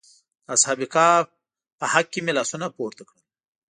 [0.45, 1.25] د اصحاب کهف
[1.79, 3.21] په حق کې مې لاسونه پورته کړل.